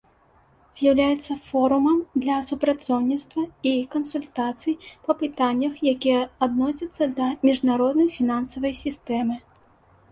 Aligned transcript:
З'яўляецца 0.77 1.35
форумам 1.49 1.99
для 2.23 2.37
супрацоўніцтва 2.47 3.43
і 3.73 3.75
кансультацый 3.93 4.79
па 5.09 5.17
пытаннях, 5.21 5.73
якія 5.93 6.25
адносяцца 6.49 7.03
да 7.23 7.27
міжнароднай 7.47 8.13
фінансавай 8.17 8.73
сістэмы. 8.85 9.35